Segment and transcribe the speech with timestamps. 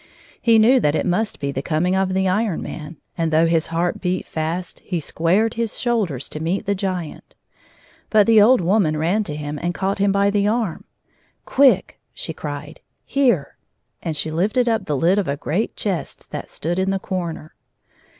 [0.41, 3.67] He knew tiiat it must be the coming of the Iron Man, and though his
[3.67, 7.35] heart beat fast he squared his shoulders to meet the giant.
[8.09, 10.85] But the old woman ran to him and caught him by the ann.
[11.45, 12.79] "Quick!" she cried.
[13.05, 13.57] "Here!"
[14.01, 17.53] and she lifted up the lid of a great chest that stood in the corner.